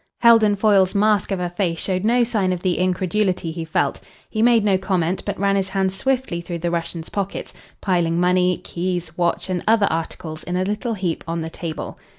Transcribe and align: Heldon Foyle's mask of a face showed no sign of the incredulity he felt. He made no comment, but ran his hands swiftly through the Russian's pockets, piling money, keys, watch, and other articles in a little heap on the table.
Heldon 0.21 0.55
Foyle's 0.55 0.95
mask 0.95 1.29
of 1.31 1.39
a 1.39 1.51
face 1.51 1.77
showed 1.79 2.03
no 2.03 2.23
sign 2.23 2.51
of 2.51 2.61
the 2.63 2.79
incredulity 2.79 3.51
he 3.51 3.63
felt. 3.63 4.01
He 4.31 4.41
made 4.41 4.63
no 4.63 4.75
comment, 4.79 5.21
but 5.25 5.39
ran 5.39 5.55
his 5.55 5.69
hands 5.69 5.93
swiftly 5.93 6.41
through 6.41 6.57
the 6.57 6.71
Russian's 6.71 7.09
pockets, 7.09 7.53
piling 7.81 8.19
money, 8.19 8.57
keys, 8.57 9.15
watch, 9.15 9.47
and 9.47 9.63
other 9.67 9.85
articles 9.91 10.41
in 10.41 10.55
a 10.57 10.63
little 10.63 10.95
heap 10.95 11.23
on 11.27 11.41
the 11.41 11.51
table. 11.51 11.99